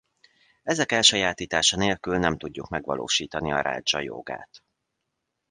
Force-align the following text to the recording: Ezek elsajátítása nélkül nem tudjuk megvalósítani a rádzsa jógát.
Ezek 0.63 0.91
elsajátítása 0.91 1.77
nélkül 1.77 2.17
nem 2.17 2.37
tudjuk 2.37 2.69
megvalósítani 2.69 3.51
a 3.51 3.61
rádzsa 3.61 3.99
jógát. 3.99 4.63